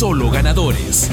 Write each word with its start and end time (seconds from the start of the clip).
Solo 0.00 0.30
ganadores. 0.30 1.10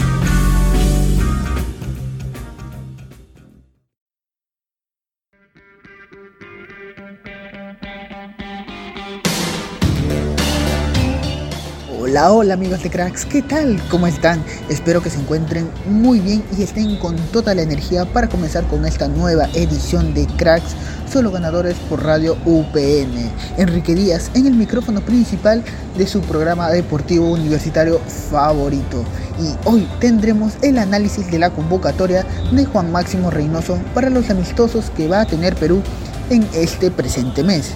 Hola, 12.17 12.31
hola 12.31 12.53
amigos 12.55 12.81
de 12.81 12.89
Cracks, 12.89 13.25
¿qué 13.25 13.43
tal? 13.43 13.79
¿Cómo 13.91 14.07
están? 14.07 14.43
Espero 14.69 15.03
que 15.03 15.11
se 15.11 15.19
encuentren 15.19 15.69
muy 15.85 16.19
bien 16.19 16.43
y 16.57 16.63
estén 16.63 16.97
con 16.97 17.15
toda 17.31 17.53
la 17.53 17.61
energía 17.61 18.05
para 18.05 18.27
comenzar 18.27 18.65
con 18.65 18.85
esta 18.85 19.07
nueva 19.07 19.47
edición 19.53 20.15
de 20.15 20.25
Cracks, 20.25 20.75
solo 21.07 21.29
ganadores 21.29 21.75
por 21.87 22.03
Radio 22.03 22.35
UPN. 22.43 23.31
Enrique 23.57 23.93
Díaz 23.93 24.31
en 24.33 24.47
el 24.47 24.55
micrófono 24.55 25.01
principal 25.01 25.63
de 25.95 26.07
su 26.07 26.21
programa 26.21 26.71
deportivo 26.71 27.29
universitario 27.31 27.99
favorito. 28.31 29.03
Y 29.39 29.69
hoy 29.69 29.87
tendremos 29.99 30.53
el 30.63 30.79
análisis 30.79 31.29
de 31.29 31.37
la 31.37 31.51
convocatoria 31.51 32.25
de 32.51 32.65
Juan 32.65 32.91
Máximo 32.91 33.29
Reynoso 33.29 33.77
para 33.93 34.09
los 34.09 34.31
amistosos 34.31 34.89
que 34.89 35.07
va 35.07 35.21
a 35.21 35.27
tener 35.27 35.55
Perú 35.55 35.83
en 36.31 36.47
este 36.55 36.89
presente 36.89 37.43
mes 37.43 37.75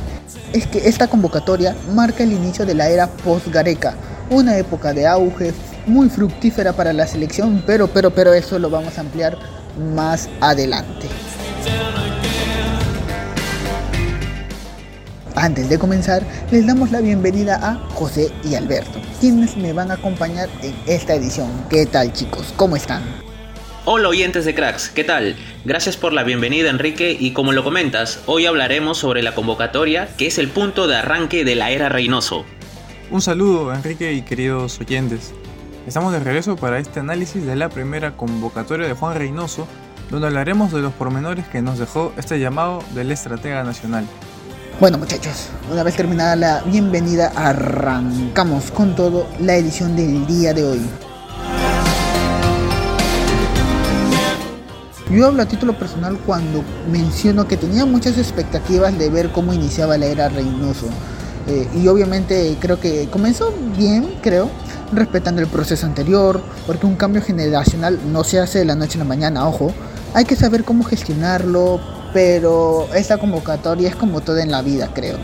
es 0.53 0.67
que 0.67 0.89
esta 0.89 1.07
convocatoria 1.07 1.75
marca 1.93 2.23
el 2.23 2.33
inicio 2.33 2.65
de 2.65 2.75
la 2.75 2.89
era 2.89 3.07
post-Gareca, 3.07 3.95
una 4.31 4.57
época 4.57 4.93
de 4.93 5.05
auge 5.05 5.53
muy 5.85 6.09
fructífera 6.09 6.73
para 6.73 6.93
la 6.93 7.05
selección, 7.05 7.61
pero, 7.67 7.87
pero, 7.87 8.11
pero 8.11 8.33
eso 8.33 8.57
lo 8.57 8.69
vamos 8.69 8.97
a 8.97 9.01
ampliar 9.01 9.37
más 9.93 10.29
adelante. 10.39 11.07
Antes 15.35 15.69
de 15.69 15.77
comenzar, 15.77 16.23
les 16.51 16.65
damos 16.65 16.91
la 16.91 17.01
bienvenida 17.01 17.59
a 17.61 17.75
José 17.93 18.31
y 18.43 18.55
Alberto, 18.55 18.99
quienes 19.19 19.57
me 19.57 19.73
van 19.73 19.91
a 19.91 19.95
acompañar 19.95 20.49
en 20.61 20.75
esta 20.87 21.15
edición. 21.15 21.49
¿Qué 21.69 21.85
tal 21.85 22.13
chicos? 22.13 22.53
¿Cómo 22.55 22.75
están? 22.75 23.03
Hola 23.83 24.09
oyentes 24.09 24.45
de 24.45 24.53
Cracks, 24.53 24.89
¿qué 24.89 25.03
tal? 25.03 25.35
Gracias 25.65 25.97
por 25.97 26.13
la 26.13 26.23
bienvenida 26.23 26.69
Enrique 26.69 27.17
y 27.19 27.33
como 27.33 27.51
lo 27.51 27.63
comentas, 27.63 28.19
hoy 28.27 28.45
hablaremos 28.45 28.99
sobre 28.99 29.23
la 29.23 29.33
convocatoria 29.33 30.07
que 30.17 30.27
es 30.27 30.37
el 30.37 30.49
punto 30.49 30.87
de 30.87 30.97
arranque 30.97 31.43
de 31.43 31.55
la 31.55 31.71
era 31.71 31.89
Reynoso. 31.89 32.45
Un 33.11 33.21
saludo 33.21 33.73
Enrique 33.73 34.13
y 34.13 34.21
queridos 34.21 34.79
oyentes. 34.79 35.33
Estamos 35.85 36.13
de 36.13 36.21
regreso 36.21 36.55
para 36.55 36.79
este 36.79 37.01
análisis 37.01 37.45
de 37.45 37.57
la 37.57 37.67
primera 37.67 38.15
convocatoria 38.15 38.87
de 38.87 38.93
Juan 38.93 39.17
Reynoso, 39.17 39.67
donde 40.09 40.27
hablaremos 40.27 40.71
de 40.71 40.79
los 40.79 40.93
pormenores 40.93 41.45
que 41.49 41.61
nos 41.61 41.77
dejó 41.77 42.13
este 42.15 42.39
llamado 42.39 42.81
del 42.95 43.11
estratega 43.11 43.65
nacional. 43.65 44.05
Bueno 44.79 44.97
muchachos, 44.97 45.49
una 45.69 45.83
vez 45.83 45.97
terminada 45.97 46.37
la 46.37 46.61
bienvenida, 46.61 47.33
arrancamos 47.35 48.71
con 48.71 48.95
todo 48.95 49.27
la 49.41 49.57
edición 49.57 49.97
del 49.97 50.25
día 50.25 50.53
de 50.53 50.63
hoy. 50.63 50.81
Yo 55.09 55.27
hablo 55.27 55.41
a 55.41 55.45
título 55.47 55.77
personal 55.77 56.17
cuando 56.25 56.63
menciono 56.89 57.45
que 57.45 57.57
tenía 57.57 57.85
muchas 57.85 58.17
expectativas 58.17 58.97
de 58.97 59.09
ver 59.09 59.33
cómo 59.33 59.53
iniciaba 59.53 59.97
la 59.97 60.05
era 60.05 60.29
Reynoso. 60.29 60.87
Eh, 61.47 61.67
y 61.75 61.87
obviamente 61.87 62.55
creo 62.59 62.79
que 62.79 63.07
comenzó 63.09 63.53
bien, 63.77 64.15
creo, 64.21 64.49
respetando 64.93 65.41
el 65.41 65.47
proceso 65.47 65.85
anterior, 65.85 66.41
porque 66.67 66.85
un 66.85 66.95
cambio 66.95 67.21
generacional 67.21 67.99
no 68.11 68.23
se 68.23 68.39
hace 68.39 68.59
de 68.59 68.65
la 68.65 68.75
noche 68.75 68.95
a 68.95 68.99
la 68.99 69.05
mañana, 69.05 69.47
ojo. 69.47 69.73
Hay 70.13 70.25
que 70.25 70.35
saber 70.35 70.63
cómo 70.63 70.83
gestionarlo, 70.83 71.79
pero 72.13 72.87
esta 72.93 73.17
convocatoria 73.17 73.89
es 73.89 73.95
como 73.95 74.21
todo 74.21 74.37
en 74.37 74.51
la 74.51 74.61
vida, 74.61 74.89
creo. 74.93 75.17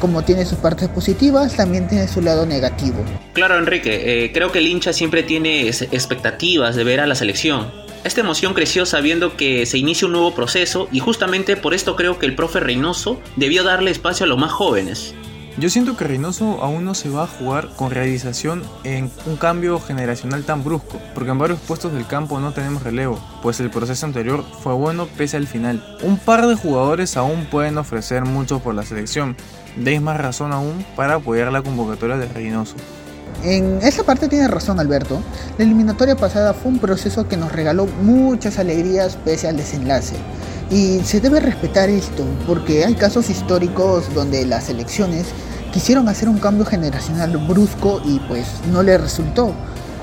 Como 0.00 0.22
tiene 0.22 0.44
sus 0.44 0.58
partes 0.58 0.88
positivas, 0.88 1.54
también 1.54 1.88
tiene 1.88 2.08
su 2.08 2.20
lado 2.20 2.44
negativo. 2.44 2.98
Claro, 3.32 3.56
Enrique, 3.56 4.24
eh, 4.24 4.32
creo 4.32 4.52
que 4.52 4.58
el 4.58 4.66
hincha 4.66 4.92
siempre 4.92 5.22
tiene 5.22 5.68
expectativas 5.68 6.76
de 6.76 6.84
ver 6.84 7.00
a 7.00 7.06
la 7.06 7.14
selección 7.14 7.84
esta 8.04 8.20
emoción 8.20 8.52
creció 8.52 8.84
sabiendo 8.84 9.34
que 9.34 9.64
se 9.64 9.78
inicia 9.78 10.04
un 10.06 10.12
nuevo 10.12 10.34
proceso 10.34 10.88
y 10.92 10.98
justamente 10.98 11.56
por 11.56 11.72
esto 11.72 11.96
creo 11.96 12.18
que 12.18 12.26
el 12.26 12.36
profe 12.36 12.60
Reynoso 12.60 13.18
debió 13.36 13.64
darle 13.64 13.90
espacio 13.90 14.24
a 14.24 14.28
los 14.28 14.38
más 14.38 14.52
jóvenes. 14.52 15.14
Yo 15.56 15.70
siento 15.70 15.96
que 15.96 16.04
Reynoso 16.04 16.60
aún 16.64 16.84
no 16.84 16.94
se 16.94 17.08
va 17.08 17.24
a 17.24 17.26
jugar 17.28 17.68
con 17.76 17.92
realización 17.92 18.64
en 18.82 19.08
un 19.24 19.36
cambio 19.36 19.78
generacional 19.78 20.42
tan 20.42 20.64
brusco, 20.64 21.00
porque 21.14 21.30
en 21.30 21.38
varios 21.38 21.60
puestos 21.60 21.92
del 21.92 22.08
campo 22.08 22.40
no 22.40 22.52
tenemos 22.52 22.82
relevo, 22.82 23.20
pues 23.40 23.60
el 23.60 23.70
proceso 23.70 24.04
anterior 24.04 24.44
fue 24.62 24.74
bueno 24.74 25.06
pese 25.06 25.36
al 25.36 25.46
final. 25.46 25.96
Un 26.02 26.18
par 26.18 26.48
de 26.48 26.56
jugadores 26.56 27.16
aún 27.16 27.46
pueden 27.46 27.78
ofrecer 27.78 28.24
mucho 28.24 28.58
por 28.58 28.74
la 28.74 28.82
selección, 28.82 29.36
deis 29.76 30.02
más 30.02 30.20
razón 30.20 30.52
aún 30.52 30.84
para 30.96 31.14
apoyar 31.14 31.52
la 31.52 31.62
convocatoria 31.62 32.16
de 32.16 32.26
Reynoso. 32.26 32.74
En 33.44 33.78
esa 33.82 34.02
parte 34.02 34.26
tiene 34.26 34.48
razón 34.48 34.80
Alberto. 34.80 35.20
La 35.56 35.64
eliminatoria 35.64 36.16
pasada 36.16 36.52
fue 36.52 36.72
un 36.72 36.78
proceso 36.80 37.28
que 37.28 37.36
nos 37.36 37.52
regaló 37.52 37.86
muchas 38.02 38.58
alegrías 38.58 39.16
pese 39.24 39.46
al 39.46 39.56
desenlace. 39.56 40.16
Y 40.70 41.00
se 41.00 41.20
debe 41.20 41.40
respetar 41.40 41.88
esto, 41.90 42.24
porque 42.46 42.84
hay 42.84 42.94
casos 42.94 43.30
históricos 43.30 44.12
donde 44.14 44.46
las 44.46 44.68
elecciones 44.70 45.26
quisieron 45.72 46.08
hacer 46.08 46.28
un 46.28 46.38
cambio 46.38 46.64
generacional 46.64 47.36
brusco 47.36 48.00
y 48.04 48.18
pues 48.20 48.46
no 48.70 48.82
le 48.82 48.96
resultó. 48.96 49.52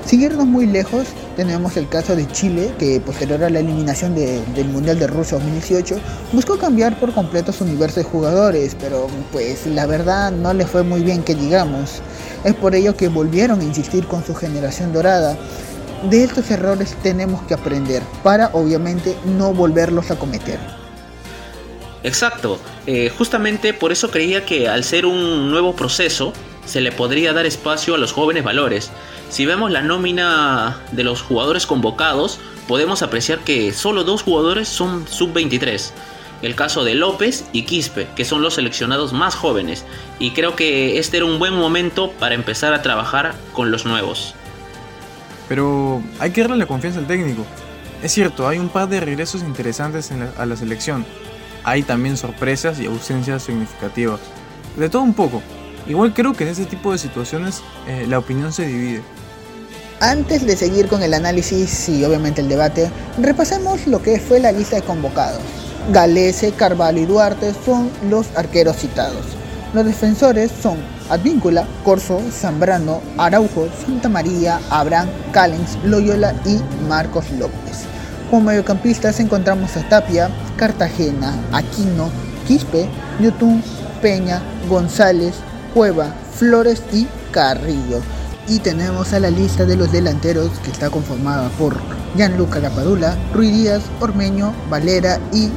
Siguiendo 0.06 0.44
muy 0.44 0.66
lejos, 0.66 1.06
tenemos 1.36 1.76
el 1.76 1.88
caso 1.88 2.16
de 2.16 2.26
Chile, 2.26 2.74
que 2.78 3.00
posterior 3.00 3.42
a 3.44 3.50
la 3.50 3.60
eliminación 3.60 4.14
del 4.14 4.68
Mundial 4.68 4.98
de 4.98 5.06
Rusia 5.06 5.38
2018, 5.38 5.96
buscó 6.32 6.58
cambiar 6.58 6.98
por 6.98 7.14
completo 7.14 7.52
su 7.52 7.64
universo 7.64 8.00
de 8.00 8.04
jugadores, 8.04 8.76
pero 8.78 9.06
pues 9.30 9.66
la 9.66 9.86
verdad 9.86 10.32
no 10.32 10.52
le 10.54 10.66
fue 10.66 10.82
muy 10.82 11.02
bien 11.02 11.22
que 11.22 11.34
digamos. 11.34 12.02
Es 12.44 12.54
por 12.54 12.74
ello 12.74 12.96
que 12.96 13.08
volvieron 13.08 13.60
a 13.60 13.64
insistir 13.64 14.06
con 14.06 14.24
su 14.24 14.34
generación 14.34 14.92
dorada. 14.92 15.36
De 16.10 16.24
estos 16.24 16.50
errores 16.50 16.96
tenemos 17.02 17.42
que 17.42 17.54
aprender 17.54 18.02
para 18.22 18.48
obviamente 18.52 19.16
no 19.24 19.54
volverlos 19.54 20.10
a 20.10 20.18
cometer. 20.18 20.58
Exacto, 22.02 22.58
eh, 22.86 23.12
justamente 23.16 23.72
por 23.72 23.92
eso 23.92 24.10
creía 24.10 24.44
que 24.44 24.68
al 24.68 24.82
ser 24.82 25.06
un 25.06 25.50
nuevo 25.50 25.76
proceso 25.76 26.32
se 26.66 26.80
le 26.80 26.90
podría 26.90 27.32
dar 27.32 27.46
espacio 27.46 27.94
a 27.94 27.98
los 27.98 28.12
jóvenes 28.12 28.42
valores. 28.42 28.90
Si 29.30 29.46
vemos 29.46 29.70
la 29.70 29.82
nómina 29.82 30.80
de 30.90 31.04
los 31.04 31.22
jugadores 31.22 31.66
convocados, 31.66 32.40
podemos 32.66 33.02
apreciar 33.02 33.38
que 33.40 33.72
solo 33.72 34.02
dos 34.02 34.22
jugadores 34.22 34.68
son 34.68 35.06
sub-23 35.06 35.92
el 36.42 36.56
caso 36.56 36.84
de 36.84 36.94
López 36.94 37.44
y 37.52 37.62
Quispe, 37.62 38.08
que 38.16 38.24
son 38.24 38.42
los 38.42 38.54
seleccionados 38.54 39.12
más 39.12 39.34
jóvenes, 39.34 39.84
y 40.18 40.32
creo 40.32 40.56
que 40.56 40.98
este 40.98 41.18
era 41.18 41.26
un 41.26 41.38
buen 41.38 41.54
momento 41.54 42.10
para 42.18 42.34
empezar 42.34 42.74
a 42.74 42.82
trabajar 42.82 43.34
con 43.52 43.70
los 43.70 43.86
nuevos. 43.86 44.34
Pero 45.52 46.00
hay 46.18 46.30
que 46.30 46.40
darle 46.40 46.56
la 46.56 46.64
confianza 46.64 46.98
al 46.98 47.06
técnico. 47.06 47.44
Es 48.02 48.12
cierto, 48.12 48.48
hay 48.48 48.58
un 48.58 48.70
par 48.70 48.88
de 48.88 49.00
regresos 49.00 49.42
interesantes 49.42 50.10
a 50.38 50.46
la 50.46 50.56
selección. 50.56 51.04
Hay 51.62 51.82
también 51.82 52.16
sorpresas 52.16 52.80
y 52.80 52.86
ausencias 52.86 53.42
significativas. 53.42 54.18
De 54.78 54.88
todo 54.88 55.02
un 55.02 55.12
poco. 55.12 55.42
Igual 55.86 56.14
creo 56.14 56.32
que 56.32 56.44
en 56.44 56.50
este 56.50 56.64
tipo 56.64 56.90
de 56.90 56.96
situaciones 56.96 57.60
eh, 57.86 58.06
la 58.08 58.18
opinión 58.18 58.50
se 58.50 58.66
divide. 58.66 59.02
Antes 60.00 60.46
de 60.46 60.56
seguir 60.56 60.88
con 60.88 61.02
el 61.02 61.12
análisis 61.12 61.86
y 61.90 62.02
obviamente 62.02 62.40
el 62.40 62.48
debate, 62.48 62.90
repasemos 63.18 63.86
lo 63.86 64.00
que 64.00 64.18
fue 64.20 64.40
la 64.40 64.52
lista 64.52 64.76
de 64.76 64.82
convocados. 64.82 65.42
Galese, 65.92 66.52
Carvalho 66.52 66.98
y 66.98 67.04
Duarte 67.04 67.52
son 67.62 67.90
los 68.08 68.26
arqueros 68.36 68.78
citados. 68.78 69.41
Los 69.74 69.86
defensores 69.86 70.52
son 70.62 70.76
Advíncula, 71.08 71.66
Corso, 71.82 72.20
Zambrano, 72.30 73.00
Araujo, 73.16 73.68
Santa 73.84 74.08
María, 74.10 74.60
Abraham, 74.68 75.08
Callens, 75.32 75.78
Loyola 75.84 76.34
y 76.44 76.60
Marcos 76.88 77.30
López. 77.38 77.84
Como 78.30 78.46
mediocampistas 78.46 79.18
encontramos 79.20 79.74
a 79.76 79.88
Tapia, 79.88 80.30
Cartagena, 80.56 81.34
Aquino, 81.52 82.10
Quispe, 82.46 82.86
Newton, 83.18 83.62
Peña, 84.02 84.42
González, 84.68 85.34
Cueva, 85.72 86.14
Flores 86.34 86.82
y 86.92 87.06
Carrillo. 87.30 88.00
Y 88.48 88.58
tenemos 88.58 89.12
a 89.14 89.20
la 89.20 89.30
lista 89.30 89.64
de 89.64 89.76
los 89.76 89.90
delanteros 89.90 90.50
que 90.64 90.70
está 90.70 90.90
conformada 90.90 91.48
por 91.58 91.76
Gianluca 92.14 92.58
Lapadula, 92.58 93.16
Rui 93.32 93.50
Díaz, 93.50 93.82
Ormeño, 94.00 94.52
Valera 94.68 95.18
y 95.32 95.48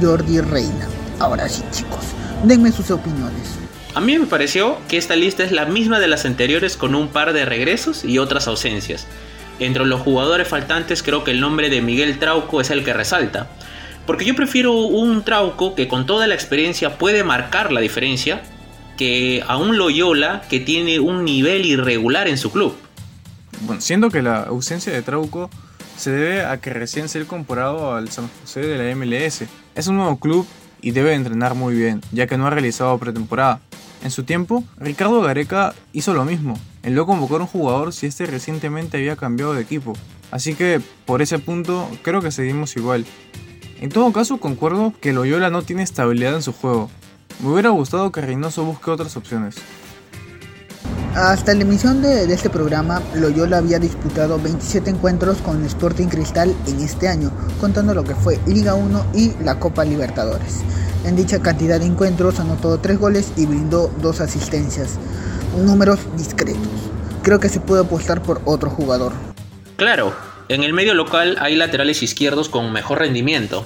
Jordi 0.00 0.40
Reina. 0.40 0.88
Ahora 1.20 1.48
sí, 1.48 1.62
chicos, 1.70 2.00
denme 2.46 2.72
sus 2.72 2.90
opiniones. 2.90 3.58
A 3.94 4.00
mí 4.00 4.18
me 4.18 4.26
pareció 4.26 4.78
que 4.88 4.96
esta 4.96 5.16
lista 5.16 5.44
es 5.44 5.52
la 5.52 5.66
misma 5.66 6.00
de 6.00 6.08
las 6.08 6.24
anteriores 6.24 6.76
con 6.76 6.94
un 6.94 7.08
par 7.08 7.32
de 7.32 7.44
regresos 7.44 8.04
y 8.04 8.18
otras 8.18 8.48
ausencias. 8.48 9.06
Entre 9.60 9.86
los 9.86 10.00
jugadores 10.00 10.48
faltantes 10.48 11.02
creo 11.02 11.22
que 11.22 11.30
el 11.30 11.40
nombre 11.40 11.70
de 11.70 11.80
Miguel 11.80 12.18
Trauco 12.18 12.60
es 12.60 12.70
el 12.70 12.84
que 12.84 12.92
resalta. 12.92 13.48
Porque 14.06 14.24
yo 14.24 14.34
prefiero 14.34 14.72
un 14.72 15.24
Trauco 15.24 15.74
que 15.74 15.88
con 15.88 16.06
toda 16.06 16.26
la 16.26 16.34
experiencia 16.34 16.98
puede 16.98 17.24
marcar 17.24 17.72
la 17.72 17.80
diferencia 17.80 18.42
que 18.96 19.42
a 19.46 19.56
un 19.56 19.78
Loyola 19.78 20.42
que 20.50 20.60
tiene 20.60 20.98
un 21.00 21.24
nivel 21.24 21.64
irregular 21.64 22.28
en 22.28 22.36
su 22.36 22.50
club. 22.50 22.76
Bueno, 23.60 23.80
siendo 23.80 24.10
que 24.10 24.22
la 24.22 24.42
ausencia 24.42 24.92
de 24.92 25.02
Trauco 25.02 25.50
se 25.96 26.10
debe 26.10 26.44
a 26.44 26.60
que 26.60 26.70
recién 26.70 27.08
se 27.08 27.18
ha 27.18 27.22
incorporado 27.22 27.94
al 27.94 28.10
San 28.10 28.28
José 28.40 28.60
de 28.60 28.76
la 28.76 28.94
MLS. 28.96 29.44
Es 29.74 29.86
un 29.86 29.96
nuevo 29.96 30.18
club 30.18 30.46
y 30.84 30.90
debe 30.90 31.14
entrenar 31.14 31.54
muy 31.54 31.74
bien, 31.74 32.02
ya 32.12 32.26
que 32.26 32.36
no 32.36 32.46
ha 32.46 32.50
realizado 32.50 32.98
pretemporada. 32.98 33.58
En 34.04 34.10
su 34.10 34.24
tiempo, 34.24 34.64
Ricardo 34.76 35.22
Gareca 35.22 35.74
hizo 35.94 36.12
lo 36.12 36.26
mismo. 36.26 36.58
Él 36.82 36.94
lo 36.94 37.06
convocó 37.06 37.36
a 37.36 37.40
un 37.40 37.46
jugador 37.46 37.94
si 37.94 38.04
este 38.04 38.26
recientemente 38.26 38.98
había 38.98 39.16
cambiado 39.16 39.54
de 39.54 39.62
equipo. 39.62 39.94
Así 40.30 40.54
que, 40.54 40.82
por 41.06 41.22
ese 41.22 41.38
punto, 41.38 41.88
creo 42.02 42.20
que 42.20 42.30
seguimos 42.30 42.76
igual. 42.76 43.06
En 43.80 43.88
todo 43.88 44.12
caso, 44.12 44.36
concuerdo 44.36 44.92
que 45.00 45.14
Loyola 45.14 45.48
no 45.48 45.62
tiene 45.62 45.82
estabilidad 45.82 46.34
en 46.34 46.42
su 46.42 46.52
juego. 46.52 46.90
Me 47.40 47.48
hubiera 47.48 47.70
gustado 47.70 48.12
que 48.12 48.20
Reynoso 48.20 48.62
busque 48.66 48.90
otras 48.90 49.16
opciones. 49.16 49.56
Hasta 51.14 51.54
la 51.54 51.62
emisión 51.62 52.02
de, 52.02 52.24
este 52.24 52.50
programa, 52.50 53.00
Loyola 53.14 53.58
había 53.58 53.78
disputado 53.78 54.36
27 54.40 54.90
encuentros 54.90 55.38
con 55.38 55.64
Sporting 55.64 56.08
Cristal 56.08 56.52
en 56.66 56.80
este 56.80 57.06
año, 57.06 57.30
contando 57.60 57.94
lo 57.94 58.02
que 58.02 58.16
fue 58.16 58.40
Liga 58.48 58.74
1 58.74 59.12
y 59.14 59.32
la 59.44 59.60
Copa 59.60 59.84
Libertadores. 59.84 60.64
En 61.04 61.14
dicha 61.14 61.40
cantidad 61.40 61.78
de 61.78 61.86
encuentros 61.86 62.40
anotó 62.40 62.78
3 62.78 62.98
goles 62.98 63.32
y 63.36 63.46
brindó 63.46 63.94
2 64.02 64.20
asistencias, 64.22 64.98
números 65.64 66.00
discretos. 66.16 66.58
Creo 67.22 67.38
que 67.38 67.48
se 67.48 67.60
puede 67.60 67.82
apostar 67.82 68.20
por 68.20 68.42
otro 68.44 68.68
jugador. 68.68 69.12
Claro, 69.76 70.12
en 70.48 70.64
el 70.64 70.72
medio 70.72 70.94
local 70.94 71.36
hay 71.40 71.54
laterales 71.54 72.02
izquierdos 72.02 72.48
con 72.48 72.72
mejor 72.72 72.98
rendimiento. 72.98 73.64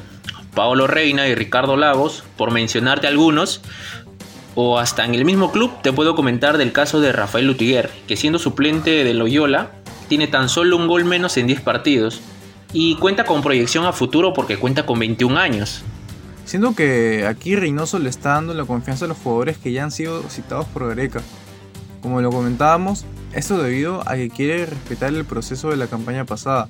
Paolo 0.54 0.86
Reina 0.86 1.28
y 1.28 1.34
Ricardo 1.34 1.76
Lagos, 1.76 2.24
por 2.36 2.50
mencionarte 2.50 3.06
algunos, 3.06 3.60
o 4.60 4.80
hasta 4.80 5.04
en 5.04 5.14
el 5.14 5.24
mismo 5.24 5.52
club 5.52 5.70
te 5.84 5.92
puedo 5.92 6.16
comentar 6.16 6.58
del 6.58 6.72
caso 6.72 7.00
de 7.00 7.12
Rafael 7.12 7.46
Lutiguer, 7.46 7.90
que 8.08 8.16
siendo 8.16 8.40
suplente 8.40 9.04
de 9.04 9.14
Loyola, 9.14 9.70
tiene 10.08 10.26
tan 10.26 10.48
solo 10.48 10.76
un 10.76 10.88
gol 10.88 11.04
menos 11.04 11.36
en 11.36 11.46
10 11.46 11.60
partidos 11.60 12.20
y 12.72 12.96
cuenta 12.96 13.24
con 13.24 13.40
proyección 13.40 13.84
a 13.84 13.92
futuro 13.92 14.32
porque 14.32 14.56
cuenta 14.56 14.84
con 14.84 14.98
21 14.98 15.38
años. 15.38 15.84
Siendo 16.44 16.74
que 16.74 17.24
aquí 17.28 17.54
Reynoso 17.54 18.00
le 18.00 18.10
está 18.10 18.30
dando 18.30 18.52
la 18.52 18.64
confianza 18.64 19.04
a 19.04 19.08
los 19.08 19.18
jugadores 19.18 19.58
que 19.58 19.70
ya 19.70 19.84
han 19.84 19.92
sido 19.92 20.28
citados 20.28 20.66
por 20.66 20.88
Gareca. 20.88 21.20
Como 22.02 22.20
lo 22.20 22.32
comentábamos, 22.32 23.04
esto 23.34 23.62
debido 23.62 24.02
a 24.08 24.16
que 24.16 24.28
quiere 24.28 24.66
respetar 24.66 25.14
el 25.14 25.24
proceso 25.24 25.70
de 25.70 25.76
la 25.76 25.86
campaña 25.86 26.24
pasada. 26.24 26.68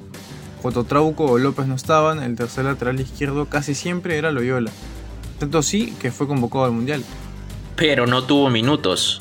Cuando 0.61 0.85
Trauco 0.85 1.25
o 1.25 1.39
López 1.39 1.67
no 1.67 1.77
estaban, 1.77 2.23
el 2.23 2.37
tercer 2.37 2.67
lateral 2.67 3.01
izquierdo 3.01 3.47
casi 3.47 3.75
siempre 3.75 4.19
era 4.19 4.31
Loyola. 4.31 4.73
Tanto 5.39 5.63
sí 5.63 5.95
que 5.99 6.11
fue 6.11 6.27
convocado 6.27 6.67
al 6.67 6.73
Mundial 6.73 7.03
pero 7.79 8.07
no 8.07 8.25
tuvo 8.25 8.51
minutos. 8.51 9.21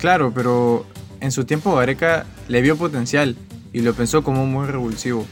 Claro, 0.00 0.32
pero 0.34 0.86
en 1.20 1.30
su 1.30 1.44
tiempo 1.44 1.74
Gareca 1.76 2.24
le 2.48 2.62
vio 2.62 2.76
potencial 2.76 3.36
y 3.72 3.82
lo 3.82 3.94
pensó 3.94 4.24
como 4.24 4.46
muy 4.46 4.66
revulsivo. 4.66 5.26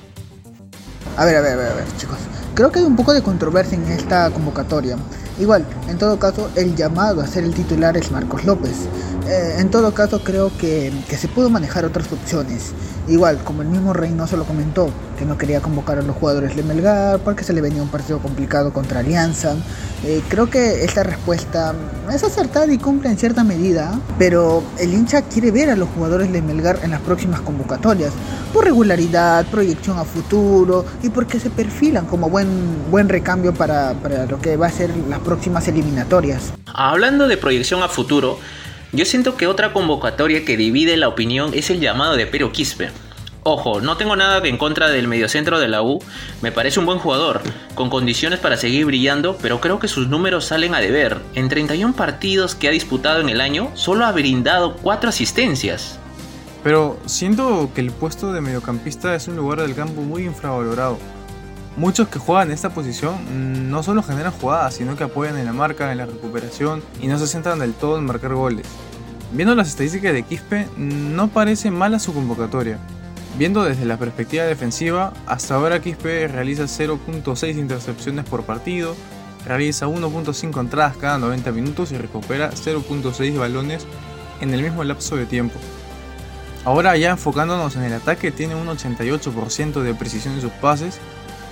A 1.16 1.24
ver, 1.24 1.36
a 1.36 1.40
ver, 1.40 1.52
a 1.52 1.56
ver, 1.56 1.72
a 1.72 1.74
ver, 1.74 1.84
chicos. 1.96 2.18
Creo 2.54 2.70
que 2.70 2.80
hay 2.80 2.84
un 2.84 2.96
poco 2.96 3.14
de 3.14 3.22
controversia 3.22 3.76
en 3.78 3.86
esta 3.90 4.30
convocatoria. 4.30 4.96
Igual, 5.40 5.64
en 5.88 5.96
todo 5.96 6.18
caso, 6.18 6.50
el 6.54 6.76
llamado 6.76 7.22
a 7.22 7.26
ser 7.26 7.44
el 7.44 7.54
titular 7.54 7.96
es 7.96 8.10
Marcos 8.10 8.44
López. 8.44 8.86
Eh, 9.26 9.56
en 9.58 9.70
todo 9.70 9.94
caso, 9.94 10.22
creo 10.22 10.52
que, 10.58 10.92
que, 11.08 11.16
se 11.16 11.28
pudo 11.28 11.48
manejar 11.48 11.86
otras 11.86 12.12
opciones. 12.12 12.72
Igual, 13.08 13.42
como 13.44 13.62
el 13.62 13.68
mismo 13.68 13.94
Reynoso 13.94 14.36
lo 14.36 14.44
comentó, 14.44 14.90
que 15.22 15.26
no 15.26 15.38
quería 15.38 15.60
convocar 15.60 15.98
a 15.98 16.02
los 16.02 16.16
jugadores 16.16 16.56
de 16.56 16.64
Melgar 16.64 17.20
porque 17.20 17.44
se 17.44 17.52
le 17.52 17.60
venía 17.60 17.80
un 17.80 17.88
partido 17.88 18.18
complicado 18.18 18.72
contra 18.72 18.98
Alianza. 18.98 19.54
Eh, 20.04 20.20
creo 20.28 20.50
que 20.50 20.84
esta 20.84 21.04
respuesta 21.04 21.74
es 22.12 22.24
acertada 22.24 22.72
y 22.72 22.78
cumple 22.78 23.08
en 23.08 23.16
cierta 23.16 23.44
medida, 23.44 24.00
pero 24.18 24.64
el 24.80 24.92
hincha 24.92 25.22
quiere 25.22 25.52
ver 25.52 25.70
a 25.70 25.76
los 25.76 25.88
jugadores 25.90 26.32
de 26.32 26.42
Melgar 26.42 26.80
en 26.82 26.90
las 26.90 27.00
próximas 27.02 27.40
convocatorias, 27.40 28.12
por 28.52 28.64
regularidad, 28.64 29.46
proyección 29.46 29.96
a 30.00 30.04
futuro 30.04 30.84
y 31.04 31.10
porque 31.10 31.38
se 31.38 31.50
perfilan 31.50 32.06
como 32.06 32.28
buen, 32.28 32.48
buen 32.90 33.08
recambio 33.08 33.54
para, 33.54 33.92
para 33.94 34.26
lo 34.26 34.40
que 34.40 34.56
va 34.56 34.66
a 34.66 34.72
ser 34.72 34.90
las 35.08 35.20
próximas 35.20 35.68
eliminatorias. 35.68 36.52
Hablando 36.74 37.28
de 37.28 37.36
proyección 37.36 37.80
a 37.84 37.88
futuro, 37.88 38.40
yo 38.90 39.04
siento 39.04 39.36
que 39.36 39.46
otra 39.46 39.72
convocatoria 39.72 40.44
que 40.44 40.56
divide 40.56 40.96
la 40.96 41.06
opinión 41.06 41.52
es 41.54 41.70
el 41.70 41.78
llamado 41.78 42.16
de 42.16 42.26
Pero 42.26 42.50
Quispe. 42.50 42.90
Ojo, 43.44 43.80
no 43.80 43.96
tengo 43.96 44.14
nada 44.14 44.40
en 44.46 44.56
contra 44.56 44.88
del 44.88 45.08
mediocentro 45.08 45.58
de 45.58 45.66
la 45.66 45.82
U, 45.82 45.98
me 46.42 46.52
parece 46.52 46.78
un 46.78 46.86
buen 46.86 47.00
jugador, 47.00 47.40
con 47.74 47.90
condiciones 47.90 48.38
para 48.38 48.56
seguir 48.56 48.86
brillando, 48.86 49.36
pero 49.42 49.60
creo 49.60 49.80
que 49.80 49.88
sus 49.88 50.06
números 50.06 50.44
salen 50.44 50.76
a 50.76 50.78
deber. 50.78 51.20
En 51.34 51.48
31 51.48 51.94
partidos 51.94 52.54
que 52.54 52.68
ha 52.68 52.70
disputado 52.70 53.20
en 53.20 53.28
el 53.28 53.40
año, 53.40 53.72
solo 53.74 54.04
ha 54.04 54.12
brindado 54.12 54.76
4 54.76 55.08
asistencias. 55.08 55.98
Pero 56.62 57.00
siento 57.06 57.68
que 57.74 57.80
el 57.80 57.90
puesto 57.90 58.32
de 58.32 58.40
mediocampista 58.40 59.12
es 59.16 59.26
un 59.26 59.34
lugar 59.34 59.60
del 59.62 59.74
campo 59.74 60.02
muy 60.02 60.22
infravalorado. 60.22 60.96
Muchos 61.76 62.06
que 62.06 62.20
juegan 62.20 62.46
en 62.46 62.54
esta 62.54 62.70
posición 62.70 63.70
no 63.72 63.82
solo 63.82 64.04
generan 64.04 64.30
jugadas, 64.30 64.74
sino 64.74 64.94
que 64.94 65.02
apoyan 65.02 65.36
en 65.36 65.46
la 65.46 65.52
marca, 65.52 65.90
en 65.90 65.98
la 65.98 66.06
recuperación 66.06 66.80
y 67.00 67.08
no 67.08 67.18
se 67.18 67.26
centran 67.26 67.58
del 67.58 67.74
todo 67.74 67.98
en 67.98 68.06
marcar 68.06 68.34
goles. 68.34 68.68
Viendo 69.32 69.56
las 69.56 69.66
estadísticas 69.66 70.12
de 70.12 70.22
Quispe, 70.22 70.68
no 70.76 71.26
parece 71.26 71.72
mala 71.72 71.98
su 71.98 72.14
convocatoria. 72.14 72.78
Viendo 73.38 73.64
desde 73.64 73.86
la 73.86 73.96
perspectiva 73.96 74.44
defensiva, 74.44 75.14
hasta 75.26 75.54
ahora 75.54 75.80
Quispe 75.80 76.28
realiza 76.28 76.64
0.6 76.64 77.56
intercepciones 77.56 78.26
por 78.26 78.44
partido, 78.44 78.94
realiza 79.46 79.86
1.5 79.86 80.60
entradas 80.60 80.96
cada 80.98 81.18
90 81.18 81.50
minutos 81.52 81.92
y 81.92 81.96
recupera 81.96 82.50
0.6 82.50 83.38
balones 83.38 83.86
en 84.42 84.52
el 84.52 84.62
mismo 84.62 84.84
lapso 84.84 85.16
de 85.16 85.24
tiempo. 85.24 85.58
Ahora 86.64 86.96
ya 86.96 87.10
enfocándonos 87.10 87.74
en 87.76 87.84
el 87.84 87.94
ataque, 87.94 88.32
tiene 88.32 88.54
un 88.54 88.66
88% 88.68 89.80
de 89.80 89.94
precisión 89.94 90.34
en 90.34 90.42
sus 90.42 90.52
pases, 90.52 90.98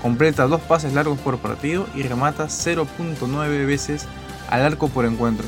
completa 0.02 0.46
dos 0.46 0.60
pases 0.60 0.92
largos 0.92 1.18
por 1.18 1.38
partido 1.38 1.86
y 1.94 2.02
remata 2.02 2.46
0.9 2.46 3.66
veces 3.66 4.06
al 4.50 4.62
arco 4.62 4.88
por 4.88 5.06
encuentro. 5.06 5.46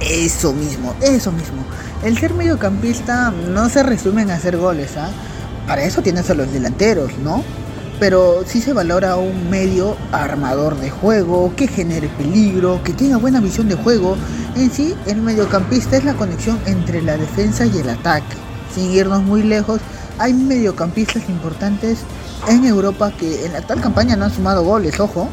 Eso 0.00 0.52
mismo, 0.54 0.94
eso 1.02 1.30
mismo. 1.30 1.62
El 2.02 2.18
ser 2.18 2.32
mediocampista 2.32 3.30
no 3.30 3.68
se 3.68 3.82
resume 3.82 4.22
en 4.22 4.30
hacer 4.30 4.56
goles, 4.56 4.96
¿ah? 4.96 5.10
Para 5.66 5.84
eso 5.84 6.00
tienes 6.00 6.30
a 6.30 6.34
los 6.34 6.50
delanteros, 6.50 7.18
¿no? 7.18 7.44
Pero 7.98 8.42
sí 8.46 8.62
se 8.62 8.72
valora 8.72 9.16
un 9.16 9.50
medio 9.50 9.98
armador 10.10 10.80
de 10.80 10.88
juego, 10.88 11.54
que 11.54 11.68
genere 11.68 12.08
peligro, 12.08 12.82
que 12.82 12.94
tenga 12.94 13.18
buena 13.18 13.40
visión 13.40 13.68
de 13.68 13.74
juego. 13.74 14.16
En 14.56 14.70
sí, 14.70 14.94
el 15.06 15.18
mediocampista 15.20 15.98
es 15.98 16.04
la 16.04 16.14
conexión 16.14 16.58
entre 16.64 17.02
la 17.02 17.18
defensa 17.18 17.66
y 17.66 17.76
el 17.76 17.90
ataque. 17.90 18.36
Sin 18.74 18.90
irnos 18.92 19.22
muy 19.22 19.42
lejos, 19.42 19.82
hay 20.18 20.32
mediocampistas 20.32 21.28
importantes 21.28 21.98
en 22.48 22.64
Europa 22.64 23.12
que 23.18 23.44
en 23.44 23.52
la 23.52 23.58
actual 23.58 23.82
campaña 23.82 24.16
no 24.16 24.24
han 24.24 24.32
sumado 24.32 24.64
goles, 24.64 24.98
ojo. 24.98 25.28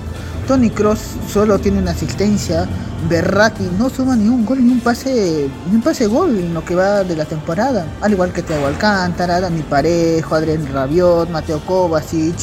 Tony 0.47 0.69
Cross 0.69 0.99
solo 1.31 1.59
tiene 1.59 1.79
una 1.79 1.91
asistencia, 1.91 2.65
Berratti 3.09 3.69
no 3.77 3.89
suma 3.89 4.15
ni 4.15 4.29
un 4.29 4.45
gol 4.45 4.65
ni 4.65 4.71
un 4.71 4.79
pase 4.79 5.49
ni 5.69 5.75
un 5.75 5.81
pase 5.81 6.07
gol 6.07 6.37
en 6.37 6.53
lo 6.53 6.63
que 6.63 6.73
va 6.73 7.03
de 7.03 7.17
la 7.17 7.25
temporada, 7.25 7.85
al 7.99 8.13
igual 8.13 8.31
que 8.31 8.41
Thiago 8.41 8.65
Alcántara, 8.65 9.41
Dani 9.41 9.61
Parejo, 9.63 10.35
Adrián 10.35 10.65
Rabiot, 10.71 11.29
Mateo 11.29 11.59
Kovacic, 11.65 12.37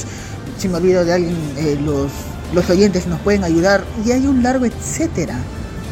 si 0.58 0.68
me 0.68 0.76
olvido 0.76 1.02
de 1.02 1.14
alguien, 1.14 1.34
eh, 1.56 1.78
los, 1.82 2.11
los 2.52 2.68
oyentes 2.68 3.06
nos 3.06 3.20
pueden 3.20 3.42
ayudar 3.42 3.82
y 4.04 4.12
hay 4.12 4.26
un 4.26 4.42
largo 4.42 4.66
etcétera. 4.66 5.38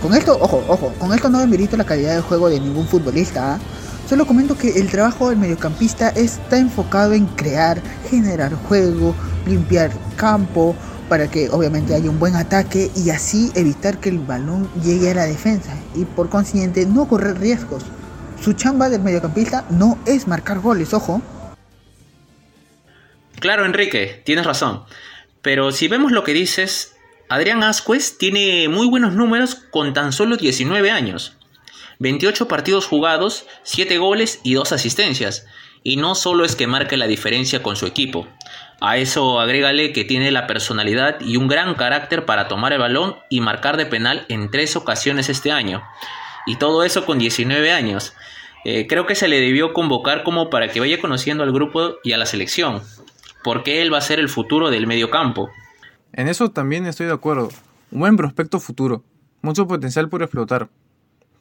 Con 0.02 0.12
esto, 0.14 0.36
ojo, 0.38 0.62
ojo, 0.68 0.92
con 0.98 1.14
esto 1.14 1.30
no 1.30 1.38
demerito 1.38 1.78
la 1.78 1.84
calidad 1.84 2.16
de 2.16 2.20
juego 2.20 2.50
de 2.50 2.60
ningún 2.60 2.86
futbolista, 2.86 3.54
¿ah? 3.54 3.58
Solo 4.06 4.26
comento 4.26 4.58
que 4.58 4.78
el 4.78 4.90
trabajo 4.90 5.30
del 5.30 5.38
mediocampista 5.38 6.10
está 6.10 6.58
enfocado 6.58 7.14
en 7.14 7.24
crear, 7.24 7.80
generar 8.10 8.52
juego, 8.68 9.14
limpiar 9.46 9.90
campo, 10.16 10.74
para 11.08 11.30
que 11.30 11.50
obviamente 11.50 11.94
haya 11.94 12.10
un 12.10 12.18
buen 12.18 12.36
ataque 12.36 12.90
y 12.96 13.10
así 13.10 13.50
evitar 13.54 13.98
que 13.98 14.08
el 14.08 14.18
balón 14.18 14.68
llegue 14.82 15.10
a 15.10 15.14
la 15.14 15.24
defensa 15.26 15.76
y 15.94 16.04
por 16.04 16.28
consiguiente 16.28 16.86
no 16.86 17.08
correr 17.08 17.38
riesgos. 17.38 17.84
Su 18.42 18.54
chamba 18.54 18.88
del 18.88 19.02
mediocampista 19.02 19.64
no 19.70 19.98
es 20.06 20.26
marcar 20.26 20.60
goles, 20.60 20.94
ojo. 20.94 21.22
Claro, 23.38 23.64
Enrique, 23.64 24.22
tienes 24.24 24.46
razón. 24.46 24.84
Pero 25.42 25.72
si 25.72 25.88
vemos 25.88 26.12
lo 26.12 26.24
que 26.24 26.32
dices, 26.32 26.94
Adrián 27.28 27.62
Ascuez 27.62 28.18
tiene 28.18 28.68
muy 28.68 28.86
buenos 28.86 29.14
números 29.14 29.54
con 29.54 29.94
tan 29.94 30.12
solo 30.12 30.36
19 30.36 30.90
años. 30.90 31.36
28 31.98 32.48
partidos 32.48 32.86
jugados, 32.86 33.46
7 33.62 33.98
goles 33.98 34.40
y 34.42 34.54
2 34.54 34.72
asistencias. 34.72 35.46
Y 35.82 35.96
no 35.96 36.14
solo 36.14 36.44
es 36.44 36.56
que 36.56 36.66
marque 36.66 36.96
la 36.96 37.06
diferencia 37.06 37.62
con 37.62 37.76
su 37.76 37.86
equipo. 37.86 38.28
A 38.84 38.96
eso 38.96 39.38
agrégale 39.38 39.92
que 39.92 40.04
tiene 40.04 40.32
la 40.32 40.48
personalidad 40.48 41.20
y 41.20 41.36
un 41.36 41.46
gran 41.46 41.76
carácter 41.76 42.24
para 42.24 42.48
tomar 42.48 42.72
el 42.72 42.80
balón 42.80 43.14
y 43.28 43.40
marcar 43.40 43.76
de 43.76 43.86
penal 43.86 44.26
en 44.28 44.50
tres 44.50 44.74
ocasiones 44.74 45.28
este 45.28 45.52
año. 45.52 45.84
Y 46.46 46.56
todo 46.56 46.82
eso 46.82 47.06
con 47.06 47.20
19 47.20 47.70
años. 47.70 48.12
Eh, 48.64 48.88
creo 48.88 49.06
que 49.06 49.14
se 49.14 49.28
le 49.28 49.38
debió 49.38 49.72
convocar 49.72 50.24
como 50.24 50.50
para 50.50 50.66
que 50.66 50.80
vaya 50.80 51.00
conociendo 51.00 51.44
al 51.44 51.52
grupo 51.52 51.94
y 52.02 52.10
a 52.10 52.18
la 52.18 52.26
selección, 52.26 52.82
porque 53.44 53.82
él 53.82 53.94
va 53.94 53.98
a 53.98 54.00
ser 54.00 54.18
el 54.18 54.28
futuro 54.28 54.68
del 54.68 54.88
medio 54.88 55.10
campo. 55.10 55.48
En 56.12 56.26
eso 56.26 56.50
también 56.50 56.84
estoy 56.86 57.06
de 57.06 57.12
acuerdo. 57.12 57.50
Un 57.92 58.00
buen 58.00 58.16
prospecto 58.16 58.58
futuro, 58.58 59.04
mucho 59.42 59.68
potencial 59.68 60.08
por 60.08 60.24
explotar. 60.24 60.70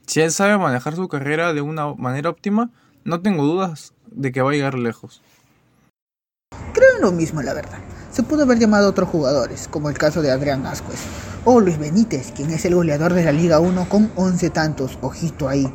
Si 0.06 0.22
él 0.22 0.30
sabe 0.30 0.60
manejar 0.60 0.96
su 0.96 1.08
carrera 1.08 1.56
de 1.56 1.62
una 1.62 1.92
manera 1.96 2.30
óptima, 2.30 2.70
no 3.04 3.22
tengo 3.22 3.44
dudas 3.46 3.96
de 4.12 4.32
que 4.32 4.44
va 4.44 4.52
a 4.52 4.54
llegar 4.54 4.78
lejos. 4.78 5.24
Creo 6.82 6.98
lo 7.00 7.12
mismo, 7.12 7.44
la 7.44 7.54
verdad. 7.54 7.78
Se 8.12 8.24
pudo 8.24 8.42
haber 8.42 8.58
llamado 8.58 8.88
a 8.88 8.90
otros 8.90 9.08
jugadores, 9.08 9.68
como 9.68 9.90
el 9.90 10.00
caso 10.00 10.24
de 10.24 10.32
Adrián 10.32 10.66
Ascuez, 10.66 10.98
o 11.46 11.60
Luis 11.60 11.78
Benítez, 11.78 12.32
quien 12.32 12.50
es 12.50 12.66
el 12.66 12.74
goleador 12.74 13.14
de 13.14 13.24
la 13.24 13.32
Liga 13.32 13.60
1 13.60 13.88
con 13.88 14.10
11 14.16 14.50
tantos, 14.50 14.98
ojito 15.02 15.48
ahí. 15.48 15.72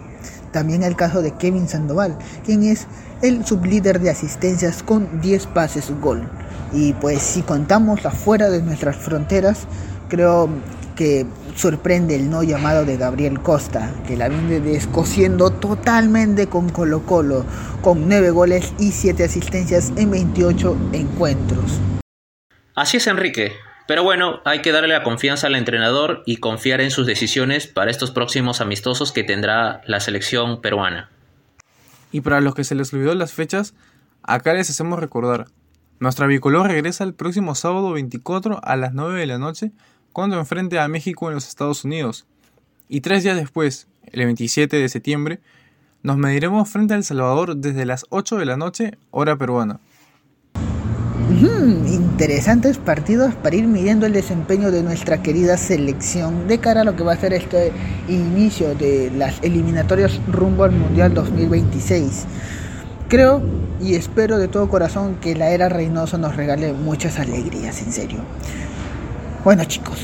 También 0.50 0.82
el 0.82 0.96
caso 0.96 1.22
de 1.22 1.30
Kevin 1.30 1.68
Sandoval, 1.68 2.18
quien 2.44 2.64
es 2.64 2.88
el 3.22 3.46
sublíder 3.46 4.00
de 4.00 4.10
asistencias 4.10 4.82
con 4.82 5.20
10 5.20 5.46
pases 5.46 5.92
gol. 6.00 6.28
Y 6.72 6.92
pues 6.94 7.22
si 7.22 7.42
contamos 7.42 8.04
afuera 8.04 8.50
de 8.50 8.60
nuestras 8.60 8.96
fronteras, 8.96 9.60
creo 10.08 10.48
que 10.96 11.26
sorprende 11.54 12.16
el 12.16 12.28
no 12.28 12.42
llamado 12.42 12.84
de 12.84 12.96
Gabriel 12.96 13.40
Costa, 13.40 13.94
que 14.08 14.16
la 14.16 14.28
viene 14.28 14.58
descosiendo 14.58 15.50
totalmente 15.50 16.48
con 16.48 16.70
Colo 16.70 17.02
Colo, 17.02 17.44
con 17.82 18.08
9 18.08 18.30
goles 18.30 18.74
y 18.80 18.90
7 18.90 19.22
asistencias 19.22 19.92
en 19.96 20.10
28 20.10 20.76
encuentros. 20.92 21.78
Así 22.74 22.96
es 22.96 23.06
Enrique, 23.06 23.52
pero 23.86 24.02
bueno, 24.02 24.40
hay 24.44 24.60
que 24.62 24.72
darle 24.72 24.88
la 24.88 25.04
confianza 25.04 25.46
al 25.46 25.54
entrenador 25.54 26.22
y 26.26 26.38
confiar 26.38 26.80
en 26.80 26.90
sus 26.90 27.06
decisiones 27.06 27.68
para 27.68 27.90
estos 27.90 28.10
próximos 28.10 28.60
amistosos 28.60 29.12
que 29.12 29.22
tendrá 29.22 29.82
la 29.86 30.00
selección 30.00 30.60
peruana. 30.60 31.10
Y 32.10 32.22
para 32.22 32.40
los 32.40 32.54
que 32.54 32.64
se 32.64 32.74
les 32.74 32.92
olvidó 32.92 33.14
las 33.14 33.32
fechas, 33.32 33.74
acá 34.22 34.54
les 34.54 34.70
hacemos 34.70 34.98
recordar. 34.98 35.46
Nuestra 35.98 36.26
bicolor 36.26 36.66
regresa 36.66 37.04
el 37.04 37.14
próximo 37.14 37.54
sábado 37.54 37.92
24 37.92 38.60
a 38.62 38.76
las 38.76 38.92
9 38.92 39.20
de 39.20 39.26
la 39.26 39.38
noche 39.38 39.72
cuando 40.16 40.38
enfrente 40.38 40.78
a 40.78 40.88
México 40.88 41.28
en 41.28 41.34
los 41.34 41.46
Estados 41.46 41.84
Unidos. 41.84 42.24
Y 42.88 43.02
tres 43.02 43.22
días 43.22 43.36
después, 43.36 43.86
el 44.04 44.24
27 44.24 44.74
de 44.74 44.88
septiembre, 44.88 45.40
nos 46.02 46.16
mediremos 46.16 46.70
frente 46.70 46.94
a 46.94 46.96
El 46.96 47.04
Salvador 47.04 47.54
desde 47.54 47.84
las 47.84 48.06
8 48.08 48.38
de 48.38 48.46
la 48.46 48.56
noche, 48.56 48.92
hora 49.10 49.36
peruana. 49.36 49.78
interesantes 51.86 52.78
partidos 52.78 53.34
para 53.34 53.56
ir 53.56 53.66
midiendo 53.66 54.06
el 54.06 54.14
desempeño 54.14 54.70
de 54.70 54.82
nuestra 54.82 55.22
querida 55.22 55.58
selección 55.58 56.48
de 56.48 56.60
cara 56.60 56.80
a 56.80 56.84
lo 56.84 56.96
que 56.96 57.04
va 57.04 57.12
a 57.12 57.20
ser 57.20 57.34
este 57.34 57.70
inicio 58.08 58.74
de 58.74 59.12
las 59.14 59.42
eliminatorias 59.42 60.18
rumbo 60.28 60.64
al 60.64 60.72
Mundial 60.72 61.12
2026. 61.12 62.24
Creo 63.08 63.42
y 63.82 63.96
espero 63.96 64.38
de 64.38 64.48
todo 64.48 64.70
corazón 64.70 65.16
que 65.16 65.34
la 65.34 65.50
era 65.50 65.68
Reynoso 65.68 66.16
nos 66.16 66.36
regale 66.36 66.72
muchas 66.72 67.18
alegrías, 67.18 67.82
en 67.82 67.92
serio. 67.92 68.24
Bueno 69.46 69.62
chicos, 69.64 70.00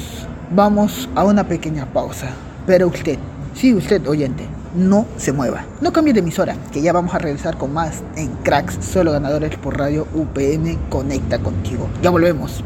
vamos 0.53 1.09
a 1.17 1.25
una 1.25 1.43
pequeña 1.43 1.85
pausa. 1.87 2.31
Pero 2.65 2.87
usted, 2.87 3.19
sí 3.57 3.75
usted 3.75 4.07
oyente, 4.07 4.47
no 4.77 5.05
se 5.17 5.33
mueva. 5.33 5.65
No 5.81 5.93
cambie 5.93 6.15
de 6.15 6.21
emisora, 6.21 6.55
que 6.73 6.81
ya 6.81 6.93
vamos 6.93 7.13
a 7.13 7.19
regresar 7.19 7.59
con 7.59 7.73
más 7.73 8.05
en 8.15 8.29
Cracks 8.45 8.79
Solo 8.85 9.11
Ganadores 9.11 9.57
por 9.57 9.77
Radio 9.77 10.07
UPN 10.15 10.79
Conecta 10.89 11.41
contigo. 11.41 11.91
Ya 12.01 12.11
volvemos. 12.11 12.63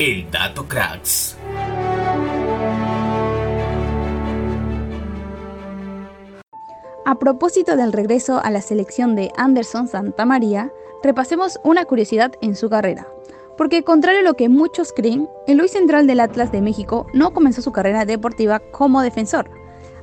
El 0.00 0.28
dato 0.32 0.66
Cracks. 0.66 1.31
A 7.04 7.18
propósito 7.18 7.76
del 7.76 7.92
regreso 7.92 8.40
a 8.44 8.50
la 8.52 8.60
selección 8.60 9.16
de 9.16 9.32
Anderson 9.36 9.88
Santamaría, 9.88 10.72
repasemos 11.02 11.58
una 11.64 11.84
curiosidad 11.84 12.32
en 12.40 12.54
su 12.54 12.70
carrera. 12.70 13.08
Porque 13.58 13.82
contrario 13.82 14.20
a 14.20 14.22
lo 14.22 14.34
que 14.34 14.48
muchos 14.48 14.92
creen, 14.92 15.28
el 15.48 15.58
Luis 15.58 15.72
Central 15.72 16.06
del 16.06 16.20
Atlas 16.20 16.52
de 16.52 16.62
México 16.62 17.06
no 17.12 17.32
comenzó 17.32 17.60
su 17.60 17.72
carrera 17.72 18.04
deportiva 18.04 18.60
como 18.70 19.02
defensor, 19.02 19.50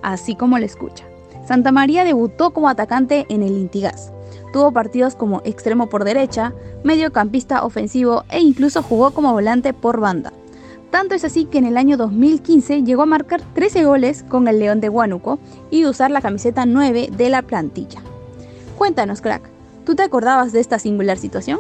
así 0.02 0.36
como 0.36 0.60
lo 0.60 0.66
escucha. 0.66 1.06
Santa 1.48 1.72
María 1.72 2.04
debutó 2.04 2.52
como 2.52 2.68
atacante 2.68 3.26
en 3.30 3.44
el 3.44 3.58
Intigas. 3.58 4.12
Tuvo 4.52 4.74
partidos 4.74 5.16
como 5.16 5.42
extremo 5.46 5.88
por 5.88 6.04
derecha, 6.04 6.54
mediocampista 6.84 7.64
ofensivo 7.64 8.26
e 8.30 8.42
incluso 8.42 8.84
jugó 8.84 9.12
como 9.12 9.32
volante 9.32 9.74
por 9.74 10.02
banda. 10.02 10.34
Tanto 10.92 11.14
es 11.14 11.24
así 11.24 11.46
que 11.46 11.60
en 11.60 11.66
el 11.66 11.78
año 11.78 11.98
2015 11.98 12.84
llegó 12.84 13.04
a 13.04 13.06
marcar 13.06 13.42
13 13.54 13.86
goles 13.86 14.24
con 14.24 14.48
el 14.48 14.60
León 14.60 14.82
de 14.82 14.90
Huánuco 14.90 15.40
y 15.70 15.86
usar 15.86 16.10
la 16.10 16.22
camiseta 16.22 16.66
9 16.66 17.10
de 17.16 17.30
la 17.30 17.44
plantilla. 17.44 18.02
Cuéntanos, 18.78 19.22
crack, 19.22 19.44
¿tú 19.86 19.96
te 19.96 20.04
acordabas 20.04 20.52
de 20.52 20.60
esta 20.60 20.80
singular 20.80 21.18
situación? 21.18 21.60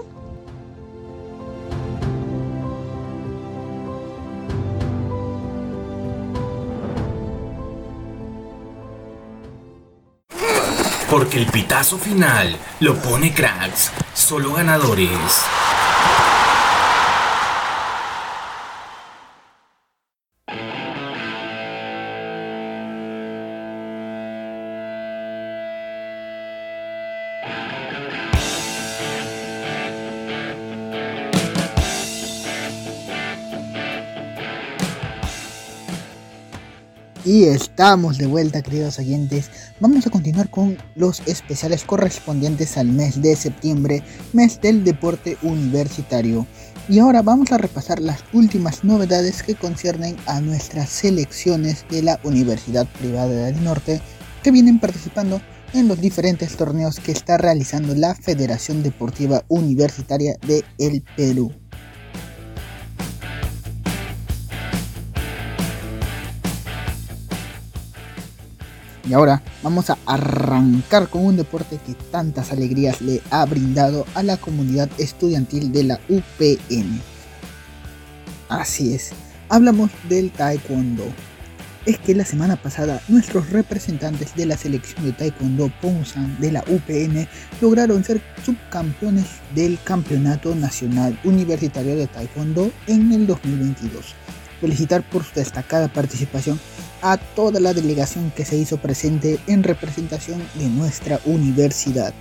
Porque 11.12 11.38
el 11.38 11.48
pitazo 11.48 11.98
final 11.98 12.55
lo 12.79 12.95
pone 12.95 13.33
cracks, 13.33 13.91
solo 14.13 14.53
ganadores. 14.53 15.09
Y 37.29 37.43
estamos 37.43 38.17
de 38.17 38.25
vuelta, 38.25 38.63
queridos 38.63 38.98
oyentes. 38.98 39.51
Vamos 39.79 40.07
a 40.07 40.09
continuar 40.09 40.50
con 40.50 40.79
los 40.95 41.19
especiales 41.27 41.83
correspondientes 41.83 42.75
al 42.75 42.88
mes 42.88 43.21
de 43.21 43.36
septiembre, 43.36 44.01
mes 44.33 44.59
del 44.59 44.83
deporte 44.83 45.38
universitario. 45.43 46.48
Y 46.88 46.98
ahora 46.98 47.21
vamos 47.21 47.51
a 47.51 47.59
repasar 47.59 48.00
las 48.00 48.24
últimas 48.33 48.83
novedades 48.83 49.43
que 49.43 49.53
conciernen 49.53 50.17
a 50.25 50.41
nuestras 50.41 50.89
selecciones 50.89 51.86
de 51.91 52.01
la 52.01 52.19
Universidad 52.24 52.88
Privada 53.00 53.45
del 53.45 53.63
Norte 53.63 54.01
que 54.41 54.50
vienen 54.50 54.79
participando 54.79 55.39
en 55.75 55.88
los 55.88 56.01
diferentes 56.01 56.57
torneos 56.57 57.00
que 57.00 57.12
está 57.12 57.38
realizando 57.38 57.93
la 57.93 58.15
Federación 58.15 58.81
Deportiva 58.81 59.43
Universitaria 59.50 60.36
de 60.48 60.65
El 60.79 61.03
Perú. 61.15 61.53
Y 69.10 69.13
ahora 69.13 69.42
vamos 69.63 69.89
a 69.89 69.98
arrancar 70.06 71.10
con 71.10 71.25
un 71.25 71.36
deporte 71.36 71.80
que 71.84 71.96
tantas 72.12 72.51
alegrías 72.51 73.01
le 73.01 73.22
ha 73.32 73.44
brindado 73.44 74.06
a 74.13 74.22
la 74.22 74.38
comunidad 74.38 74.88
estudiantil 75.00 75.72
de 75.72 75.84
la 75.84 76.00
UPN. 76.10 77.01
Así 78.50 78.94
es, 78.94 79.10
hablamos 79.50 79.89
del 80.10 80.30
taekwondo. 80.30 81.06
Es 81.88 81.98
que 81.98 82.13
la 82.13 82.24
semana 82.24 82.56
pasada 82.56 83.01
nuestros 83.08 83.50
representantes 83.50 84.36
de 84.36 84.46
la 84.46 84.58
selección 84.58 85.04
de 85.04 85.13
taekwondo 85.13 85.72
Pongsan 85.82 86.39
de 86.39 86.51
la 86.51 86.63
UPN 86.68 87.28
lograron 87.62 88.04
ser 88.04 88.22
subcampeones 88.46 89.25
del 89.56 89.80
Campeonato 89.84 90.54
Nacional 90.54 91.20
Universitario 91.24 91.96
de 91.96 92.06
Taekwondo 92.06 92.72
en 92.86 93.12
el 93.12 93.25
2022 93.25 94.13
felicitar 94.60 95.08
por 95.10 95.24
su 95.24 95.36
destacada 95.36 95.88
participación 95.88 96.60
a 97.01 97.18
toda 97.18 97.60
la 97.60 97.74
delegación 97.74 98.32
que 98.36 98.46
se 98.46 98.58
hizo 98.58 98.78
presente 98.78 99.39
en 99.48 99.63
representación 99.63 100.42
de 100.56 100.68
nuestra 100.68 101.20
universidad. 101.25 102.13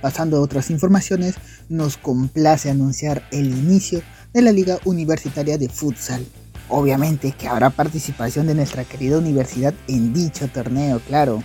Pasando 0.00 0.36
a 0.36 0.40
otras 0.40 0.70
informaciones, 0.70 1.34
nos 1.68 1.96
complace 1.96 2.70
anunciar 2.70 3.24
el 3.32 3.46
inicio 3.46 4.02
de 4.32 4.42
la 4.42 4.52
Liga 4.52 4.78
Universitaria 4.84 5.58
de 5.58 5.68
Futsal. 5.68 6.24
Obviamente 6.68 7.32
que 7.32 7.48
habrá 7.48 7.70
participación 7.70 8.46
de 8.46 8.54
nuestra 8.54 8.84
querida 8.84 9.18
universidad 9.18 9.74
en 9.88 10.12
dicho 10.12 10.48
torneo, 10.48 11.00
claro. 11.00 11.42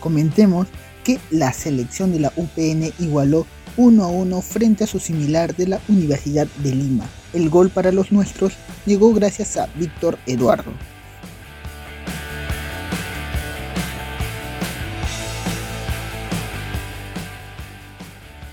Comentemos 0.00 0.68
que 1.04 1.20
la 1.30 1.52
selección 1.52 2.12
de 2.12 2.20
la 2.20 2.32
UPN 2.34 2.92
igualó 2.98 3.46
1 3.76 4.02
a 4.02 4.08
1 4.08 4.42
frente 4.42 4.84
a 4.84 4.86
su 4.86 4.98
similar 4.98 5.54
de 5.54 5.68
la 5.68 5.80
Universidad 5.88 6.46
de 6.62 6.74
Lima. 6.74 7.06
El 7.32 7.50
gol 7.50 7.70
para 7.70 7.92
los 7.92 8.10
nuestros 8.10 8.54
llegó 8.86 9.12
gracias 9.12 9.56
a 9.56 9.68
Víctor 9.76 10.18
Eduardo. 10.26 10.72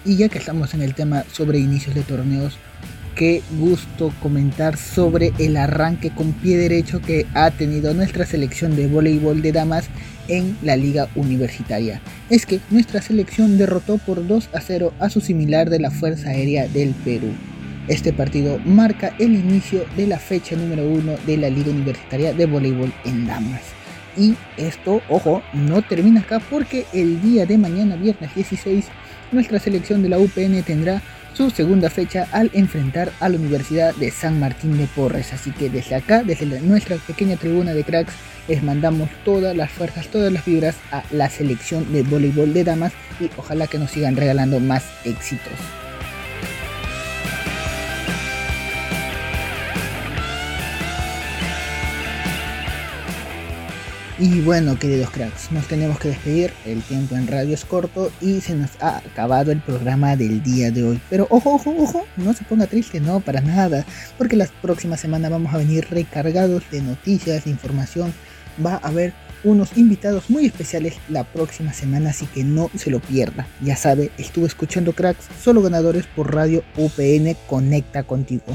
Y 0.04 0.18
ya 0.18 0.30
que 0.30 0.40
estamos 0.40 0.74
en 0.74 0.82
el 0.82 0.96
tema 0.96 1.24
sobre 1.32 1.60
inicios 1.60 1.94
de 1.94 2.02
torneos, 2.02 2.58
qué 3.16 3.44
gusto 3.60 4.12
comentar 4.20 4.76
sobre 4.76 5.32
el 5.38 5.58
arranque 5.58 6.10
con 6.10 6.34
pie 6.34 6.58
derecho 6.58 7.02
que 7.02 7.28
ha 7.36 7.52
tenido 7.52 7.94
nuestra 7.94 8.26
selección 8.26 8.76
de 8.76 8.88
voleibol 8.88 9.44
de 9.44 9.52
damas 9.52 9.86
en 10.28 10.58
la 10.64 10.76
liga 10.76 11.08
universitaria. 11.16 12.02
Es 12.32 12.46
que 12.46 12.62
nuestra 12.70 13.02
selección 13.02 13.58
derrotó 13.58 13.98
por 13.98 14.26
2 14.26 14.52
a 14.54 14.62
0 14.62 14.94
a 15.00 15.10
su 15.10 15.20
similar 15.20 15.70
de 15.70 15.82
la 15.82 15.92
Fuerza 15.92 16.30
Aérea 16.30 16.66
del 16.66 16.92
Perú. 16.92 17.28
Este 17.90 18.14
partido 18.14 18.58
marca 18.64 19.14
el 19.20 19.34
inicio 19.34 19.84
de 19.98 20.08
la 20.08 20.18
fecha 20.18 20.56
número 20.56 20.88
1 20.88 21.18
de 21.26 21.36
la 21.36 21.50
liga 21.50 21.72
universitaria 21.72 22.34
de 22.34 22.46
voleibol 22.46 22.94
en 23.04 23.28
damas. 23.28 23.64
Y 24.16 24.36
esto, 24.56 25.02
ojo, 25.10 25.44
no 25.52 25.82
termina 25.82 26.22
acá 26.22 26.40
porque 26.40 26.86
el 26.94 27.22
día 27.22 27.46
de 27.46 27.58
mañana, 27.58 27.98
viernes 27.98 28.34
16, 28.34 28.86
nuestra 29.34 29.60
selección 29.60 30.02
de 30.02 30.08
la 30.08 30.20
UPN 30.20 30.64
tendrá 30.64 31.02
su 31.34 31.50
segunda 31.50 31.90
fecha 31.90 32.30
al 32.32 32.50
enfrentar 32.54 33.12
a 33.20 33.28
la 33.28 33.36
Universidad 33.36 33.94
de 33.96 34.10
San 34.10 34.40
Martín 34.40 34.78
de 34.78 34.88
Porres. 34.88 35.34
Así 35.34 35.52
que 35.52 35.70
desde 35.70 35.96
acá, 35.96 36.24
desde 36.24 36.46
nuestra 36.62 36.96
pequeña 36.96 37.36
tribuna 37.36 37.74
de 37.74 37.84
cracks, 37.84 38.14
les 38.52 38.64
mandamos 38.64 39.10
todas 39.24 39.56
las 39.56 39.72
fuerzas, 39.72 40.08
todas 40.08 40.30
las 40.30 40.44
vibras 40.44 40.76
a 40.92 41.04
la 41.12 41.30
selección 41.30 41.90
de 41.94 42.04
voleibol 42.04 42.54
de 42.54 42.66
damas 42.66 42.92
y 43.22 43.30
ojalá 43.38 43.66
que 43.66 43.80
nos 43.80 43.92
sigan 43.92 44.18
regalando 44.18 44.60
más 44.60 44.84
éxitos. 45.06 45.54
Y 54.20 54.42
bueno, 54.42 54.78
queridos 54.78 55.12
cracks, 55.12 55.50
nos 55.54 55.66
tenemos 55.68 55.98
que 55.98 56.10
despedir. 56.10 56.52
El 56.66 56.82
tiempo 56.82 57.16
en 57.16 57.28
radio 57.28 57.54
es 57.54 57.64
corto 57.64 58.12
y 58.20 58.42
se 58.42 58.54
nos 58.54 58.72
ha 58.82 58.98
acabado 58.98 59.54
el 59.54 59.62
programa 59.62 60.18
del 60.18 60.44
día 60.44 60.72
de 60.72 60.84
hoy. 60.84 61.02
Pero 61.10 61.26
ojo, 61.30 61.56
ojo, 61.56 61.74
ojo, 61.80 62.06
no 62.18 62.34
se 62.34 62.44
ponga 62.44 62.68
triste, 62.68 63.00
no, 63.00 63.22
para 63.22 63.40
nada. 63.40 63.86
Porque 64.18 64.36
la 64.36 64.46
próxima 64.62 64.98
semana 64.98 65.30
vamos 65.30 65.54
a 65.54 65.58
venir 65.58 65.88
recargados 65.90 66.64
de 66.70 66.82
noticias, 66.82 67.46
de 67.46 67.52
información. 67.52 68.14
Va 68.64 68.76
a 68.76 68.88
haber 68.88 69.14
unos 69.44 69.78
invitados 69.78 70.30
muy 70.30 70.46
especiales 70.46 70.96
la 71.10 71.24
próxima 71.24 71.74
semana, 71.74 72.12
así 72.12 72.26
que 72.28 72.44
no 72.44 72.70
se 72.76 72.92
lo 72.92 73.00
pierda. 73.00 73.48
Ya 73.62 73.76
sabe, 73.76 74.12
estuve 74.18 74.48
escuchando 74.48 74.94
cracks, 74.94 75.28
solo 75.42 75.62
ganadores 75.62 76.06
por 76.08 76.34
radio 76.34 76.64
UPN 76.78 77.36
Conecta 77.48 78.04
contigo. 78.04 78.46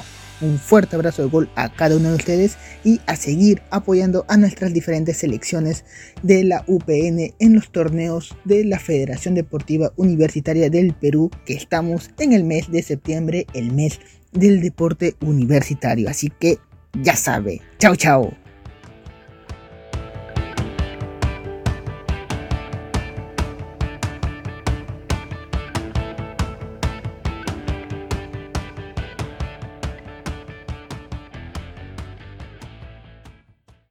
Un 0.41 0.59
fuerte 0.59 0.97
abrazo 0.97 1.23
de 1.23 1.31
gol 1.31 1.49
a 1.55 1.73
cada 1.73 1.97
uno 1.97 2.11
de 2.11 2.17
ustedes 2.17 2.59
y 2.85 3.01
a 3.07 3.17
seguir 3.17 3.63
apoyando 3.71 4.27
a 4.29 4.37
nuestras 4.37 4.75
diferentes 4.75 5.17
selecciones 5.17 5.85
de 6.23 6.45
la 6.45 6.63
UPN 6.67 7.35
en 7.39 7.55
los 7.55 7.71
torneos 7.73 8.37
de 8.45 8.65
la 8.65 8.79
Federación 8.79 9.35
Deportiva 9.35 9.93
Universitaria 9.97 10.69
del 10.69 10.93
Perú, 10.93 11.31
que 11.47 11.55
estamos 11.55 12.11
en 12.19 12.35
el 12.35 12.45
mes 12.45 12.71
de 12.71 12.83
septiembre, 12.83 13.47
el 13.55 13.73
mes 13.73 13.99
del 14.33 14.61
deporte 14.61 15.17
universitario. 15.21 16.11
Así 16.11 16.31
que 16.39 16.59
ya 17.01 17.17
sabe. 17.17 17.63
Chao, 17.79 17.97
chao. 17.97 18.46